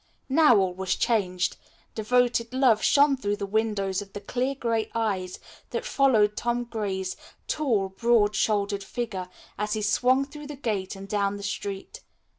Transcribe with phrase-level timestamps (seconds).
[0.29, 1.57] Now all was changed.
[1.93, 5.37] Devoted love shone through the windows of the clear gray eyes
[5.69, 7.15] that followed Tom Gray's
[7.47, 9.29] tall, broad shouldered figure,
[9.59, 12.01] as he swung through the gate and down the street.